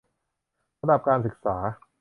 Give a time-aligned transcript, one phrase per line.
[0.81, 1.55] ระดับการศึกษา